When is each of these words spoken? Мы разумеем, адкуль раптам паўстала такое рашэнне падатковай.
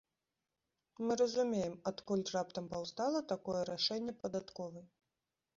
Мы 1.07 1.17
разумеем, 1.21 1.75
адкуль 1.93 2.25
раптам 2.37 2.65
паўстала 2.73 3.23
такое 3.33 3.61
рашэнне 3.71 4.19
падатковай. 4.25 4.85